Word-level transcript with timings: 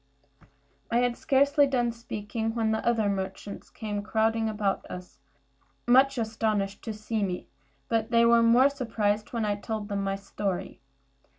I 0.89 0.97
had 1.01 1.15
scarcely 1.15 1.67
done 1.67 1.91
speaking, 1.91 2.55
when 2.55 2.71
the 2.71 2.83
other 2.83 3.07
merchants 3.07 3.69
came 3.69 4.01
crowding 4.01 4.49
about 4.49 4.83
us, 4.89 5.19
much 5.85 6.17
astonished 6.17 6.81
to 6.85 6.91
see 6.91 7.21
me; 7.21 7.49
but 7.87 8.09
they 8.09 8.25
were 8.25 8.41
much 8.41 8.51
more 8.51 8.69
surprised 8.69 9.31
when 9.31 9.45
I 9.45 9.53
told 9.57 9.89
them 9.89 10.03
my 10.03 10.15
story. 10.15 10.81